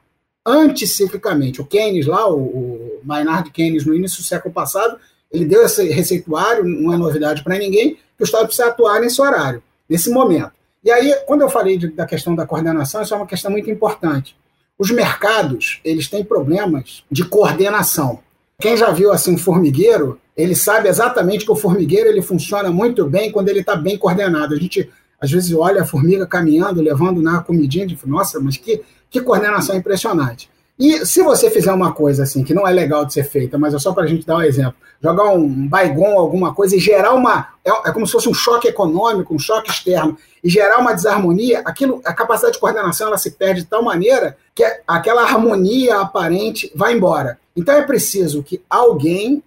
anticiclicamente. 0.49 1.61
O 1.61 1.65
Keynes 1.65 2.07
lá, 2.07 2.27
o, 2.27 2.39
o 2.39 2.99
Maynard 3.03 3.51
Keynes, 3.51 3.85
no 3.85 3.93
início 3.93 4.17
do 4.17 4.23
século 4.23 4.53
passado, 4.53 4.97
ele 5.31 5.45
deu 5.45 5.63
esse 5.63 5.87
receituário, 5.89 6.65
não 6.65 6.93
é 6.93 6.97
novidade 6.97 7.43
para 7.43 7.57
ninguém, 7.57 7.95
que 8.17 8.23
o 8.23 8.25
Estado 8.25 8.45
precisa 8.47 8.67
atuar 8.67 8.99
nesse 8.99 9.21
horário, 9.21 9.61
nesse 9.87 10.09
momento. 10.09 10.51
E 10.83 10.91
aí, 10.91 11.13
quando 11.27 11.41
eu 11.41 11.49
falei 11.49 11.77
de, 11.77 11.89
da 11.89 12.05
questão 12.05 12.35
da 12.35 12.45
coordenação, 12.45 13.01
isso 13.01 13.13
é 13.13 13.17
uma 13.17 13.27
questão 13.27 13.51
muito 13.51 13.69
importante. 13.69 14.35
Os 14.77 14.89
mercados, 14.91 15.79
eles 15.83 16.07
têm 16.07 16.23
problemas 16.23 17.03
de 17.11 17.25
coordenação. 17.25 18.19
Quem 18.59 18.75
já 18.75 18.91
viu 18.91 19.11
assim 19.11 19.35
um 19.35 19.37
formigueiro, 19.37 20.19
ele 20.35 20.55
sabe 20.55 20.87
exatamente 20.87 21.45
que 21.45 21.51
o 21.51 21.55
formigueiro 21.55 22.09
ele 22.09 22.21
funciona 22.21 22.71
muito 22.71 23.05
bem 23.05 23.31
quando 23.31 23.49
ele 23.49 23.59
está 23.59 23.75
bem 23.75 23.97
coordenado. 23.97 24.53
A 24.53 24.57
gente 24.57 24.89
às 25.21 25.31
vezes 25.31 25.53
olha 25.53 25.81
a 25.81 25.85
formiga 25.85 26.25
caminhando, 26.25 26.81
levando 26.81 27.21
na 27.21 27.41
comidinha, 27.41 27.85
e 27.85 27.95
fala, 27.95 28.13
nossa, 28.13 28.39
mas 28.39 28.57
que, 28.57 28.81
que 29.09 29.21
coordenação 29.21 29.75
impressionante. 29.75 30.49
E 30.79 31.05
se 31.05 31.21
você 31.21 31.51
fizer 31.51 31.73
uma 31.73 31.91
coisa 31.91 32.23
assim, 32.23 32.41
que 32.41 32.53
não 32.53 32.65
é 32.65 32.71
legal 32.71 33.03
de 33.03 33.11
ser 33.11 33.23
feita, 33.23 33.57
mas 33.57 33.73
é 33.73 33.79
só 33.79 33.91
para 33.91 34.05
a 34.05 34.07
gente 34.07 34.25
dar 34.25 34.37
um 34.37 34.41
exemplo, 34.41 34.75
jogar 35.03 35.25
um 35.31 35.67
baigon, 35.67 36.17
alguma 36.17 36.55
coisa, 36.55 36.73
e 36.73 36.79
gerar 36.79 37.13
uma. 37.13 37.49
É, 37.65 37.89
é, 37.89 37.91
como 37.91 38.07
se 38.07 38.13
fosse 38.13 38.29
um 38.29 38.33
choque 38.33 38.69
econômico, 38.69 39.35
um 39.35 39.39
choque 39.39 39.69
externo, 39.69 40.17
e 40.41 40.49
gerar 40.49 40.77
uma 40.77 40.93
desarmonia, 40.93 41.61
aquilo, 41.65 42.01
a 42.05 42.13
capacidade 42.13 42.53
de 42.53 42.61
coordenação 42.61 43.07
ela 43.07 43.17
se 43.17 43.31
perde 43.31 43.63
de 43.63 43.67
tal 43.67 43.83
maneira 43.83 44.37
que 44.55 44.63
aquela 44.87 45.23
harmonia 45.23 45.99
aparente 45.99 46.71
vai 46.73 46.93
embora. 46.93 47.37
Então 47.57 47.75
é 47.75 47.81
preciso 47.81 48.41
que 48.41 48.63
alguém, 48.69 49.43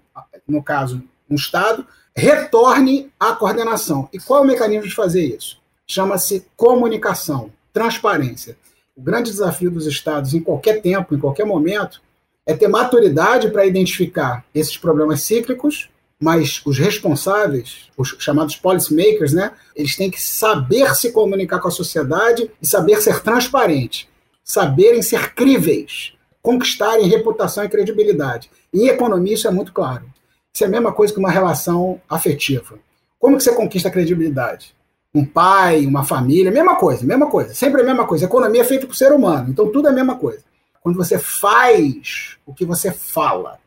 no 0.47 0.63
caso, 0.63 1.03
um 1.31 1.35
Estado, 1.35 1.87
retorne 2.15 3.11
à 3.19 3.33
coordenação. 3.33 4.07
E 4.13 4.19
qual 4.19 4.41
é 4.41 4.43
o 4.43 4.47
mecanismo 4.47 4.87
de 4.87 4.95
fazer 4.95 5.25
isso? 5.25 5.62
Chama-se 5.87 6.47
comunicação, 6.57 7.53
transparência. 7.73 8.57
O 8.97 9.03
grande 9.03 9.31
desafio 9.31 9.71
dos 9.71 9.87
estados, 9.87 10.35
em 10.35 10.41
qualquer 10.41 10.81
tempo, 10.81 11.15
em 11.15 11.19
qualquer 11.19 11.45
momento, 11.45 12.01
é 12.47 12.55
ter 12.55 12.69
maturidade 12.69 13.51
para 13.51 13.67
identificar 13.67 14.45
esses 14.55 14.77
problemas 14.77 15.23
cíclicos, 15.23 15.89
mas 16.21 16.63
os 16.65 16.79
responsáveis, 16.79 17.89
os 17.97 18.17
chamados 18.19 18.55
policymakers, 18.55 19.33
né, 19.33 19.53
eles 19.75 19.97
têm 19.97 20.11
que 20.11 20.21
saber 20.21 20.95
se 20.95 21.13
comunicar 21.13 21.59
com 21.59 21.69
a 21.69 21.73
sociedade 21.73 22.51
e 22.61 22.67
saber 22.67 23.01
ser 23.03 23.21
transparente, 23.23 24.09
saberem 24.45 25.03
ser 25.03 25.35
críveis, 25.35 26.13
conquistarem 26.41 27.09
reputação 27.09 27.65
e 27.65 27.69
credibilidade. 27.69 28.51
Em 28.73 28.89
economia 28.89 29.35
isso 29.35 29.49
é 29.49 29.51
muito 29.51 29.73
claro. 29.73 30.05
Isso 30.53 30.65
é 30.65 30.67
a 30.67 30.71
mesma 30.71 30.93
coisa 30.93 31.13
que 31.13 31.19
uma 31.19 31.31
relação 31.31 32.01
afetiva. 32.09 32.79
Como 33.19 33.37
que 33.37 33.43
você 33.43 33.55
conquista 33.55 33.89
a 33.89 33.93
credibilidade? 33.93 34.75
Um 35.15 35.25
pai, 35.25 35.85
uma 35.85 36.05
família, 36.05 36.51
mesma 36.51 36.77
coisa, 36.77 37.05
mesma 37.05 37.29
coisa, 37.29 37.55
sempre 37.55 37.83
a 37.83 37.85
mesma 37.85 38.07
coisa. 38.07 38.25
A 38.25 38.29
economia 38.29 38.63
é 38.63 38.65
feita 38.65 38.87
por 38.87 38.97
ser 38.97 39.13
humano, 39.13 39.51
então 39.51 39.71
tudo 39.71 39.89
é 39.89 39.91
a 39.91 39.95
mesma 39.95 40.17
coisa. 40.17 40.43
Quando 40.81 40.97
você 40.97 41.19
faz 41.19 42.37
o 42.47 42.55
que 42.55 42.65
você 42.65 42.91
fala. 42.91 43.59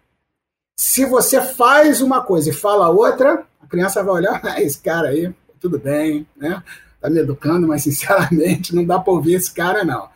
Se 0.78 1.06
você 1.06 1.40
faz 1.40 2.02
uma 2.02 2.22
coisa 2.22 2.50
e 2.50 2.54
fala 2.54 2.90
outra, 2.90 3.46
a 3.62 3.68
criança 3.68 4.04
vai 4.04 4.16
olhar, 4.16 4.42
ah, 4.44 4.62
esse 4.62 4.80
cara 4.80 5.10
aí, 5.10 5.34
tudo 5.60 5.80
bem, 5.80 6.28
né? 6.36 6.62
Tá 7.00 7.10
me 7.10 7.20
educando, 7.20 7.68
mas 7.68 7.84
sinceramente 7.84 8.76
não 8.76 8.84
dá 8.84 9.00
para 9.00 9.14
ouvir 9.14 9.36
esse 9.36 9.54
cara 9.54 9.86
não. 9.86 10.10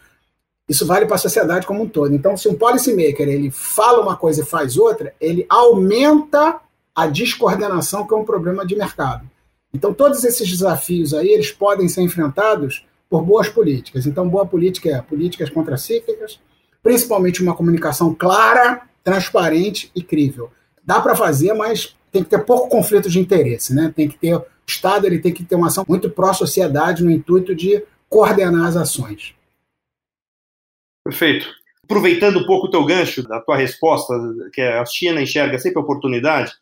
Isso 0.68 0.86
vale 0.86 1.08
para 1.08 1.16
a 1.16 1.20
sociedade 1.20 1.66
como 1.66 1.84
um 1.84 1.90
todo. 1.90 2.14
Então, 2.14 2.38
se 2.38 2.48
um 2.48 2.54
policymaker 2.54 3.28
ele 3.28 3.50
fala 3.50 4.02
uma 4.02 4.16
coisa 4.16 4.42
e 4.42 4.46
faz 4.46 4.78
outra, 4.78 5.16
ele 5.20 5.46
aumenta 5.50 6.60
a 6.94 7.08
descoordenação, 7.08 8.06
que 8.06 8.14
é 8.14 8.18
um 8.18 8.24
problema 8.24 8.66
de 8.66 8.76
mercado. 8.76 9.28
Então, 9.74 9.94
todos 9.94 10.24
esses 10.24 10.50
desafios 10.50 11.14
aí, 11.14 11.30
eles 11.30 11.52
podem 11.52 11.88
ser 11.88 12.02
enfrentados 12.02 12.86
por 13.10 13.24
boas 13.24 13.50
políticas. 13.50 14.06
Então, 14.06 14.28
boa 14.28 14.46
política 14.46 14.90
é 14.90 15.02
políticas 15.02 15.50
contracíclicas, 15.50 16.40
principalmente 16.82 17.42
uma 17.42 17.56
comunicação 17.56 18.14
clara, 18.14 18.82
transparente 19.04 19.92
e 19.96 20.02
crível. 20.02 20.52
Dá 20.84 21.00
para 21.00 21.16
fazer, 21.16 21.54
mas 21.54 21.96
tem 22.12 22.24
que 22.24 22.30
ter 22.30 22.44
pouco 22.44 22.70
conflito 22.70 23.10
de 23.10 23.20
interesse, 23.20 23.74
né? 23.74 23.94
Tem 23.96 24.08
que 24.08 24.18
ter 24.18 24.36
o 24.36 24.46
Estado, 24.68 25.06
ele 25.06 25.20
tem 25.20 25.34
que 25.34 25.44
ter 25.44 25.56
uma 25.56 25.68
ação 25.68 25.86
muito 25.88 26.10
pró-sociedade 26.10 27.04
no 27.04 27.12
intuito 27.12 27.56
de 27.56 27.84
coordenar 28.08 28.68
as 28.68 28.76
ações. 28.76 29.36
Perfeito. 31.04 31.48
Aproveitando 31.84 32.40
um 32.40 32.46
pouco 32.46 32.68
o 32.68 32.70
teu 32.70 32.86
gancho 32.86 33.24
da 33.24 33.40
tua 33.40 33.58
resposta, 33.58 34.14
que 34.54 34.62
a 34.62 34.86
China 34.86 35.22
enxerga 35.22 35.58
sempre 35.58 35.80
oportunidade, 35.80 36.54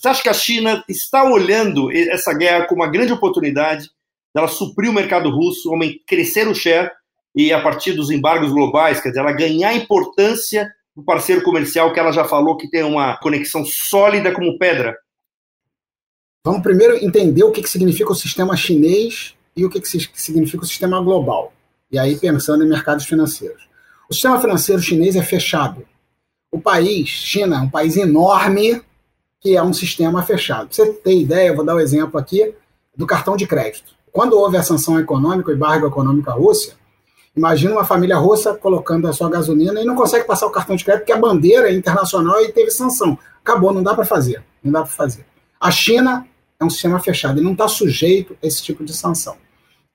você 0.00 0.08
acha 0.08 0.22
que 0.22 0.28
a 0.30 0.34
China 0.34 0.82
está 0.88 1.24
olhando 1.24 1.92
essa 1.92 2.32
guerra 2.32 2.64
como 2.64 2.80
uma 2.80 2.90
grande 2.90 3.12
oportunidade 3.12 3.90
dela 4.34 4.48
suprir 4.48 4.88
o 4.88 4.94
mercado 4.94 5.28
russo, 5.28 5.70
crescer 6.06 6.48
o 6.48 6.54
share 6.54 6.90
e, 7.36 7.52
a 7.52 7.60
partir 7.60 7.92
dos 7.92 8.10
embargos 8.10 8.50
globais, 8.50 8.98
quer 8.98 9.10
dizer, 9.10 9.20
ela 9.20 9.32
ganhar 9.32 9.74
importância 9.74 10.72
do 10.96 11.02
parceiro 11.02 11.42
comercial 11.42 11.92
que 11.92 12.00
ela 12.00 12.12
já 12.12 12.24
falou 12.24 12.56
que 12.56 12.70
tem 12.70 12.82
uma 12.82 13.18
conexão 13.18 13.62
sólida 13.62 14.32
como 14.32 14.56
pedra? 14.56 14.96
Vamos 16.42 16.62
primeiro 16.62 16.96
entender 17.04 17.44
o 17.44 17.52
que, 17.52 17.62
que 17.62 17.68
significa 17.68 18.10
o 18.10 18.16
sistema 18.16 18.56
chinês 18.56 19.34
e 19.54 19.66
o 19.66 19.68
que, 19.68 19.82
que 19.82 19.88
significa 20.14 20.62
o 20.62 20.66
sistema 20.66 20.98
global. 21.02 21.52
E 21.92 21.98
aí 21.98 22.16
pensando 22.18 22.64
em 22.64 22.68
mercados 22.68 23.04
financeiros. 23.04 23.68
O 24.08 24.14
sistema 24.14 24.40
financeiro 24.40 24.80
chinês 24.80 25.14
é 25.14 25.22
fechado. 25.22 25.86
O 26.50 26.58
país, 26.58 27.06
China, 27.10 27.56
é 27.56 27.60
um 27.60 27.68
país 27.68 27.98
enorme 27.98 28.82
que 29.40 29.56
é 29.56 29.62
um 29.62 29.72
sistema 29.72 30.22
fechado. 30.22 30.68
Você 30.70 30.92
ter 30.92 31.18
ideia, 31.18 31.54
vou 31.54 31.64
dar 31.64 31.74
o 31.74 31.78
um 31.78 31.80
exemplo 31.80 32.18
aqui 32.18 32.54
do 32.96 33.06
cartão 33.06 33.36
de 33.36 33.46
crédito. 33.46 33.94
Quando 34.12 34.38
houve 34.38 34.56
a 34.56 34.62
sanção 34.62 34.98
econômica, 34.98 35.50
o 35.50 35.54
embargo 35.54 35.86
econômico 35.86 36.30
à 36.30 36.34
Rússia, 36.34 36.74
imagina 37.36 37.72
uma 37.72 37.84
família 37.84 38.16
russa 38.16 38.54
colocando 38.54 39.08
a 39.08 39.12
sua 39.12 39.30
gasolina 39.30 39.80
e 39.80 39.84
não 39.84 39.94
consegue 39.94 40.26
passar 40.26 40.46
o 40.46 40.50
cartão 40.50 40.76
de 40.76 40.84
crédito 40.84 41.02
porque 41.02 41.12
a 41.12 41.18
bandeira 41.18 41.70
é 41.70 41.74
internacional 41.74 42.40
e 42.42 42.52
teve 42.52 42.70
sanção. 42.70 43.18
Acabou, 43.40 43.72
não 43.72 43.82
dá 43.82 43.94
para 43.94 44.04
fazer. 44.04 44.42
Não 44.62 44.72
dá 44.72 44.82
para 44.82 44.90
fazer. 44.90 45.24
A 45.60 45.70
China 45.70 46.26
é 46.58 46.64
um 46.64 46.70
sistema 46.70 46.98
fechado 46.98 47.40
e 47.40 47.44
não 47.44 47.52
está 47.52 47.66
sujeito 47.68 48.36
a 48.42 48.46
esse 48.46 48.62
tipo 48.62 48.84
de 48.84 48.92
sanção. 48.92 49.36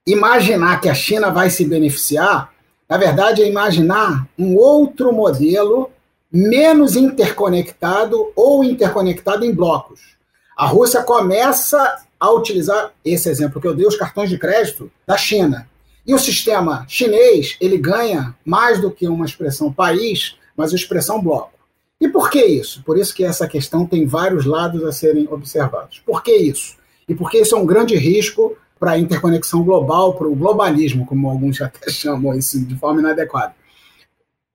Imaginar 0.08 0.82
que 0.82 0.90
a 0.90 0.94
China 0.94 1.30
vai 1.30 1.50
se 1.50 1.66
beneficiar 1.66 2.56
na 2.88 2.98
verdade, 2.98 3.42
é 3.42 3.50
imaginar 3.50 4.28
um 4.38 4.56
outro 4.56 5.12
modelo 5.12 5.90
menos 6.36 6.98
interconectado 6.98 8.30
ou 8.36 8.62
interconectado 8.62 9.46
em 9.46 9.54
blocos. 9.54 10.18
A 10.58 10.66
Rússia 10.66 11.02
começa 11.02 12.04
a 12.20 12.30
utilizar 12.30 12.92
esse 13.06 13.30
exemplo 13.30 13.62
que 13.62 13.68
eu 13.68 13.74
dei, 13.74 13.88
os 13.88 13.96
cartões 13.96 14.30
de 14.30 14.38
crédito 14.38 14.92
da 15.08 15.16
China. 15.16 15.66
E 16.06 16.14
o 16.14 16.20
sistema 16.20 16.86
chinês, 16.90 17.56
ele 17.62 17.78
ganha 17.78 18.36
mais 18.44 18.82
do 18.82 18.92
que 18.92 19.08
uma 19.08 19.26
expressão 19.26 19.72
país, 19.72 20.36
mas 20.58 20.74
uma 20.74 20.78
expressão 20.78 21.22
bloco. 21.22 21.54
E 22.02 22.10
por 22.10 22.30
que 22.30 22.44
isso? 22.44 22.84
Por 22.84 22.98
isso 22.98 23.16
que 23.16 23.24
essa 23.24 23.48
questão 23.48 23.86
tem 23.86 24.06
vários 24.06 24.46
lados 24.46 24.84
a 24.84 24.92
serem 24.92 25.30
observados. 25.32 26.02
Por 26.06 26.22
que 26.22 26.36
isso? 26.36 26.76
E 27.08 27.16
porque 27.16 27.40
isso 27.40 27.56
é 27.56 27.58
um 27.58 27.66
grande 27.66 27.96
risco 27.96 28.58
para 28.78 28.92
a 28.92 29.00
interconexão 29.00 29.64
global, 29.64 30.16
para 30.16 30.28
o 30.28 30.36
globalismo, 30.36 31.06
como 31.06 31.30
alguns 31.30 31.62
até 31.62 31.88
chamam 31.90 32.34
isso 32.34 32.60
de 32.60 32.76
forma 32.76 33.00
inadequada. 33.00 33.56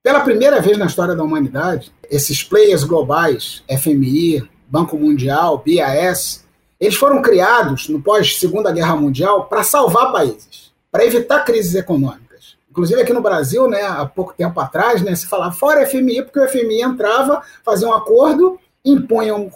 Pela 0.03 0.21
primeira 0.21 0.63
vez 0.63 0.79
na 0.79 0.87
história 0.87 1.15
da 1.15 1.23
humanidade, 1.23 1.93
esses 2.11 2.43
players 2.43 2.85
globais, 2.85 3.63
FMI, 3.69 4.49
Banco 4.67 4.97
Mundial, 4.97 5.63
BAS, 5.63 6.43
eles 6.81 6.95
foram 6.95 7.21
criados 7.21 7.87
no 7.87 8.01
pós-Segunda 8.01 8.73
Guerra 8.73 8.97
Mundial 8.97 9.45
para 9.45 9.63
salvar 9.63 10.11
países, 10.11 10.73
para 10.91 11.05
evitar 11.05 11.45
crises 11.45 11.75
econômicas. 11.75 12.57
Inclusive 12.71 13.03
aqui 13.03 13.13
no 13.13 13.21
Brasil, 13.21 13.69
né, 13.69 13.83
há 13.83 14.07
pouco 14.07 14.33
tempo 14.33 14.59
atrás, 14.59 15.03
né, 15.03 15.15
se 15.15 15.27
falava 15.27 15.53
fora 15.53 15.87
FMI, 15.87 16.23
porque 16.23 16.41
o 16.41 16.49
FMI 16.49 16.81
entrava, 16.81 17.43
fazia 17.63 17.87
um 17.87 17.93
acordo 17.93 18.59
impunham 18.83 19.51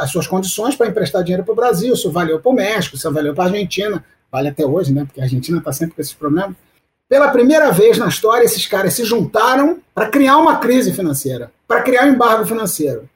as 0.00 0.10
suas 0.10 0.26
condições 0.26 0.74
para 0.74 0.88
emprestar 0.88 1.22
dinheiro 1.22 1.44
para 1.44 1.52
o 1.52 1.56
Brasil. 1.56 1.94
Isso 1.94 2.10
valeu 2.10 2.40
para 2.40 2.50
o 2.50 2.54
México, 2.54 2.96
isso 2.96 3.12
valeu 3.12 3.32
para 3.32 3.44
a 3.44 3.46
Argentina, 3.46 4.04
vale 4.32 4.48
até 4.48 4.66
hoje, 4.66 4.92
né? 4.92 5.04
Porque 5.04 5.20
a 5.20 5.22
Argentina 5.22 5.58
está 5.58 5.72
sempre 5.72 5.94
com 5.94 6.00
esses 6.00 6.14
problemas. 6.14 6.56
Pela 7.08 7.30
primeira 7.30 7.70
vez 7.70 7.98
na 7.98 8.08
história, 8.08 8.44
esses 8.44 8.66
caras 8.66 8.94
se 8.94 9.04
juntaram 9.04 9.80
para 9.94 10.08
criar 10.08 10.38
uma 10.38 10.56
crise 10.56 10.92
financeira, 10.92 11.52
para 11.68 11.82
criar 11.82 12.04
um 12.04 12.12
embargo 12.12 12.46
financeiro. 12.46 13.08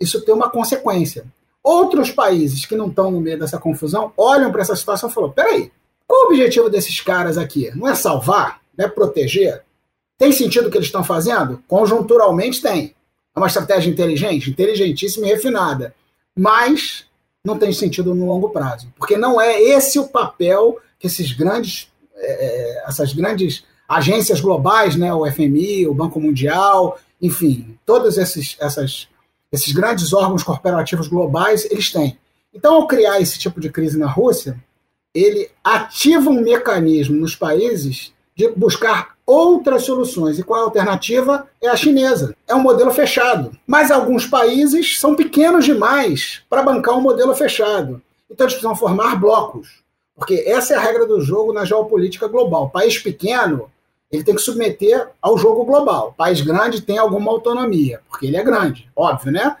Isso 0.00 0.24
tem 0.24 0.34
uma 0.34 0.50
consequência. 0.50 1.24
Outros 1.62 2.10
países 2.10 2.66
que 2.66 2.76
não 2.76 2.88
estão 2.88 3.10
no 3.10 3.20
meio 3.20 3.38
dessa 3.38 3.58
confusão 3.58 4.12
olham 4.16 4.50
para 4.50 4.62
essa 4.62 4.76
situação 4.76 5.08
e 5.08 5.12
falam: 5.12 5.30
peraí, 5.30 5.70
qual 6.06 6.22
o 6.22 6.26
objetivo 6.26 6.68
desses 6.68 7.00
caras 7.00 7.38
aqui? 7.38 7.70
Não 7.74 7.88
é 7.88 7.94
salvar? 7.94 8.60
Não 8.76 8.84
é 8.86 8.88
proteger? 8.88 9.62
Tem 10.18 10.32
sentido 10.32 10.68
o 10.68 10.70
que 10.70 10.76
eles 10.76 10.88
estão 10.88 11.04
fazendo? 11.04 11.62
Conjunturalmente 11.66 12.60
tem. 12.60 12.94
É 13.34 13.38
uma 13.38 13.48
estratégia 13.48 13.90
inteligente, 13.90 14.50
inteligentíssima 14.50 15.26
e 15.26 15.30
refinada. 15.30 15.94
Mas 16.36 17.06
não 17.44 17.58
tem 17.58 17.72
sentido 17.72 18.14
no 18.14 18.26
longo 18.26 18.50
prazo, 18.50 18.92
porque 18.96 19.16
não 19.16 19.40
é 19.40 19.60
esse 19.60 19.98
o 19.98 20.08
papel 20.08 20.78
que 20.98 21.06
esses 21.06 21.32
grandes, 21.32 21.92
é, 22.16 22.46
é 22.46 22.84
essas 22.86 23.12
grandes 23.12 23.64
agências 23.88 24.40
globais, 24.40 24.96
né, 24.96 25.12
o 25.12 25.30
FMI, 25.30 25.86
o 25.86 25.94
Banco 25.94 26.20
Mundial, 26.20 26.98
enfim, 27.20 27.78
todos 27.84 28.18
esses, 28.18 28.56
essas, 28.60 29.08
esses 29.52 29.72
grandes 29.72 30.12
órgãos 30.12 30.42
corporativos 30.42 31.08
globais, 31.08 31.64
eles 31.70 31.92
têm. 31.92 32.18
Então, 32.52 32.74
ao 32.74 32.86
criar 32.86 33.20
esse 33.20 33.38
tipo 33.38 33.60
de 33.60 33.68
crise 33.70 33.98
na 33.98 34.06
Rússia, 34.06 34.56
ele 35.14 35.50
ativa 35.62 36.30
um 36.30 36.40
mecanismo 36.40 37.16
nos 37.16 37.34
países 37.34 38.12
de 38.36 38.48
buscar 38.48 39.14
outras 39.26 39.84
soluções. 39.84 40.38
E 40.38 40.42
qual 40.42 40.60
é 40.60 40.62
a 40.62 40.66
alternativa? 40.66 41.48
É 41.62 41.68
a 41.68 41.76
chinesa. 41.76 42.36
É 42.46 42.54
um 42.54 42.60
modelo 42.60 42.90
fechado. 42.90 43.52
Mas 43.66 43.90
alguns 43.90 44.26
países 44.26 44.98
são 44.98 45.14
pequenos 45.14 45.64
demais 45.64 46.42
para 46.50 46.62
bancar 46.62 46.96
um 46.96 47.00
modelo 47.00 47.34
fechado. 47.34 48.02
Então 48.30 48.44
eles 48.44 48.54
precisam 48.54 48.74
formar 48.74 49.16
blocos. 49.16 49.83
Porque 50.16 50.44
essa 50.46 50.74
é 50.74 50.76
a 50.76 50.80
regra 50.80 51.06
do 51.06 51.20
jogo 51.20 51.52
na 51.52 51.64
geopolítica 51.64 52.28
global. 52.28 52.70
País 52.70 52.98
pequeno, 52.98 53.70
ele 54.10 54.22
tem 54.22 54.34
que 54.34 54.40
submeter 54.40 55.08
ao 55.20 55.36
jogo 55.36 55.64
global. 55.64 56.14
País 56.16 56.40
grande 56.40 56.80
tem 56.80 56.98
alguma 56.98 57.32
autonomia, 57.32 58.00
porque 58.08 58.26
ele 58.26 58.36
é 58.36 58.42
grande, 58.42 58.88
óbvio, 58.94 59.32
né? 59.32 59.56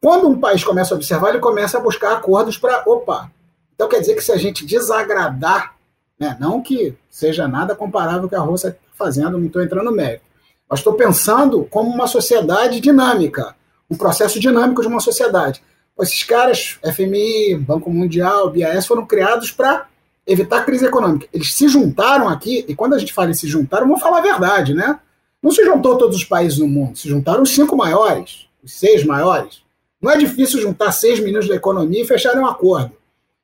Quando 0.00 0.28
um 0.28 0.38
país 0.38 0.62
começa 0.64 0.94
a 0.94 0.96
observar, 0.96 1.30
ele 1.30 1.40
começa 1.40 1.78
a 1.78 1.80
buscar 1.80 2.12
acordos 2.12 2.56
para, 2.56 2.82
opa, 2.86 3.30
então 3.74 3.88
quer 3.88 4.00
dizer 4.00 4.14
que 4.14 4.22
se 4.22 4.32
a 4.32 4.36
gente 4.36 4.64
desagradar 4.64 5.78
né? 6.18 6.36
Não 6.40 6.60
que 6.60 6.96
seja 7.08 7.46
nada 7.46 7.76
comparável 7.76 8.22
ao 8.22 8.28
que 8.28 8.34
a 8.34 8.40
Rússia 8.40 8.68
está 8.68 8.80
fazendo, 8.96 9.38
não 9.38 9.46
estou 9.46 9.62
entrando 9.62 9.84
no 9.84 9.92
mérito. 9.92 10.24
Mas 10.68 10.80
estou 10.80 10.94
pensando 10.94 11.64
como 11.70 11.88
uma 11.88 12.06
sociedade 12.06 12.80
dinâmica, 12.80 13.54
um 13.88 13.96
processo 13.96 14.40
dinâmico 14.40 14.82
de 14.82 14.88
uma 14.88 15.00
sociedade. 15.00 15.62
Esses 16.00 16.22
caras, 16.22 16.78
FMI, 16.94 17.56
Banco 17.56 17.90
Mundial, 17.90 18.50
BIAS, 18.50 18.86
foram 18.86 19.04
criados 19.04 19.50
para 19.50 19.86
evitar 20.26 20.64
crise 20.64 20.86
econômica. 20.86 21.26
Eles 21.32 21.52
se 21.54 21.68
juntaram 21.68 22.28
aqui, 22.28 22.64
e 22.68 22.74
quando 22.74 22.94
a 22.94 22.98
gente 22.98 23.12
fala 23.12 23.30
em 23.30 23.34
se 23.34 23.48
juntaram, 23.48 23.86
vamos 23.86 24.02
falar 24.02 24.18
a 24.18 24.22
verdade, 24.22 24.74
né? 24.74 25.00
Não 25.42 25.50
se 25.50 25.64
juntou 25.64 25.96
todos 25.96 26.16
os 26.16 26.24
países 26.24 26.58
no 26.58 26.68
mundo, 26.68 26.98
se 26.98 27.08
juntaram 27.08 27.42
os 27.42 27.50
cinco 27.50 27.76
maiores, 27.76 28.48
os 28.62 28.72
seis 28.72 29.04
maiores. 29.04 29.62
Não 30.00 30.10
é 30.10 30.16
difícil 30.16 30.60
juntar 30.60 30.92
seis 30.92 31.18
ministros 31.18 31.48
da 31.48 31.56
economia 31.56 32.02
e 32.02 32.06
fecharem 32.06 32.40
um 32.40 32.46
acordo. 32.46 32.92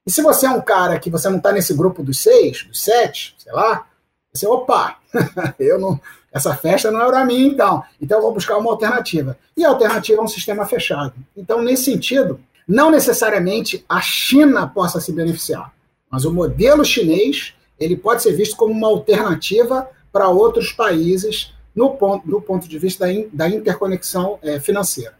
E 0.06 0.10
se 0.10 0.22
você 0.22 0.46
é 0.46 0.50
um 0.50 0.60
cara 0.60 0.98
que 0.98 1.10
você 1.10 1.28
não 1.28 1.38
está 1.38 1.50
nesse 1.50 1.74
grupo 1.74 2.02
dos 2.02 2.18
seis, 2.18 2.64
dos 2.64 2.80
sete, 2.80 3.34
sei 3.38 3.52
lá, 3.52 3.86
você, 4.32 4.46
opa, 4.46 4.98
eu 5.58 5.78
não, 5.78 6.00
essa 6.32 6.54
festa 6.56 6.90
não 6.90 7.02
é 7.02 7.06
para 7.06 7.24
mim, 7.24 7.48
então. 7.48 7.82
Então 8.00 8.18
eu 8.18 8.22
vou 8.22 8.34
buscar 8.34 8.56
uma 8.58 8.70
alternativa. 8.70 9.36
E 9.56 9.64
a 9.64 9.68
alternativa 9.68 10.20
é 10.20 10.24
um 10.24 10.28
sistema 10.28 10.66
fechado. 10.66 11.14
Então, 11.36 11.62
nesse 11.62 11.84
sentido, 11.84 12.40
não 12.66 12.90
necessariamente 12.90 13.84
a 13.88 14.00
China 14.00 14.66
possa 14.66 15.00
se 15.00 15.12
beneficiar, 15.12 15.72
mas 16.10 16.24
o 16.24 16.32
modelo 16.32 16.84
chinês 16.84 17.54
ele 17.78 17.96
pode 17.96 18.22
ser 18.22 18.32
visto 18.32 18.56
como 18.56 18.72
uma 18.72 18.88
alternativa 18.88 19.88
para 20.12 20.28
outros 20.28 20.72
países 20.72 21.52
no 21.74 21.90
ponto, 21.90 22.26
do 22.26 22.40
ponto 22.40 22.68
de 22.68 22.78
vista 22.78 23.04
da, 23.04 23.12
in, 23.12 23.28
da 23.32 23.48
interconexão 23.48 24.38
é, 24.42 24.60
financeira. 24.60 25.14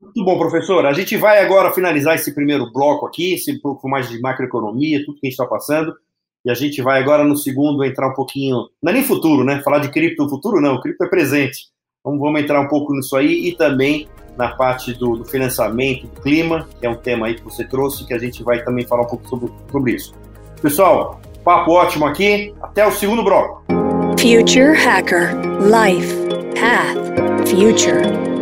Muito 0.00 0.24
bom, 0.24 0.38
professor. 0.38 0.84
A 0.86 0.92
gente 0.92 1.16
vai 1.16 1.44
agora 1.44 1.72
finalizar 1.72 2.14
esse 2.14 2.34
primeiro 2.34 2.70
bloco 2.72 3.06
aqui, 3.06 3.34
esse 3.34 3.58
pouco 3.60 3.88
mais 3.88 4.08
de 4.08 4.20
macroeconomia, 4.20 5.04
tudo 5.04 5.18
que 5.18 5.26
a 5.26 5.30
gente 5.30 5.32
está 5.32 5.46
passando. 5.46 5.94
E 6.44 6.50
a 6.50 6.54
gente 6.54 6.82
vai 6.82 7.00
agora 7.00 7.24
no 7.24 7.36
segundo 7.36 7.84
entrar 7.84 8.08
um 8.08 8.14
pouquinho. 8.14 8.68
Não 8.82 8.90
é 8.90 8.92
nem 8.92 9.02
futuro, 9.02 9.44
né? 9.44 9.62
Falar 9.62 9.78
de 9.78 9.90
cripto 9.90 10.28
futuro, 10.28 10.60
não. 10.60 10.80
Cripto 10.80 11.04
é 11.04 11.08
presente. 11.08 11.68
Então 12.00 12.18
vamos 12.18 12.40
entrar 12.40 12.60
um 12.60 12.68
pouco 12.68 12.92
nisso 12.92 13.16
aí 13.16 13.48
e 13.48 13.56
também 13.56 14.06
na 14.36 14.48
parte 14.48 14.92
do, 14.92 15.16
do, 15.16 15.24
financiamento, 15.24 16.06
do 16.06 16.20
clima, 16.20 16.68
que 16.78 16.86
é 16.86 16.90
um 16.90 16.96
tema 16.96 17.26
aí 17.26 17.34
que 17.34 17.42
você 17.42 17.64
trouxe, 17.64 18.06
que 18.06 18.12
a 18.12 18.18
gente 18.18 18.42
vai 18.42 18.62
também 18.62 18.86
falar 18.86 19.02
um 19.02 19.06
pouco 19.06 19.26
sobre, 19.28 19.50
sobre 19.70 19.92
isso. 19.92 20.12
Pessoal, 20.60 21.20
papo 21.42 21.72
ótimo 21.72 22.04
aqui. 22.04 22.54
Até 22.60 22.86
o 22.86 22.92
segundo 22.92 23.22
bloco. 23.22 23.64
Future 24.18 24.76
Hacker 24.76 25.34
Life 25.60 26.14
Path 26.54 27.48
Future. 27.48 28.33